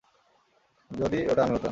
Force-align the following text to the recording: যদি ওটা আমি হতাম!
যদি 0.91 1.19
ওটা 1.31 1.41
আমি 1.43 1.53
হতাম! 1.55 1.69